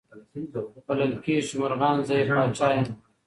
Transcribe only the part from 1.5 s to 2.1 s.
مرغان